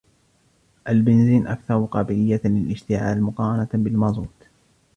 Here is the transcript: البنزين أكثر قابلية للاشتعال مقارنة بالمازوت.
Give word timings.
البنزين 0.89 1.47
أكثر 1.47 1.85
قابلية 1.85 2.41
للاشتعال 2.45 3.23
مقارنة 3.23 3.69
بالمازوت. 3.73 4.47